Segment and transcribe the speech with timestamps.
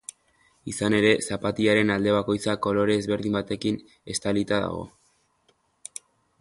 [0.71, 3.79] Izan ere, zapatilaren alde bakoitza kolore ezberdin batekin
[4.17, 4.83] estalita dago.